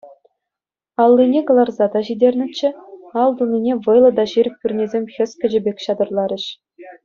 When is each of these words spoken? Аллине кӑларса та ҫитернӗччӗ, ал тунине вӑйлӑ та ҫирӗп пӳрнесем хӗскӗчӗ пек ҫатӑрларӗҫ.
Аллине 1.03 1.41
кӑларса 1.49 1.85
та 1.97 2.01
ҫитернӗччӗ, 2.07 2.69
ал 3.25 3.31
тунине 3.43 3.73
вӑйлӑ 3.85 4.11
та 4.21 4.25
ҫирӗп 4.33 4.55
пӳрнесем 4.65 5.03
хӗскӗчӗ 5.13 5.59
пек 5.69 5.77
ҫатӑрларӗҫ. 5.89 6.43